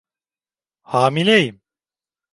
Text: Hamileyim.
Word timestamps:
Hamileyim. 0.81 1.61